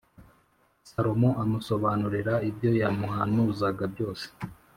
[0.89, 4.25] Salomo amusobanurira ibyo yamuhanuzaga byose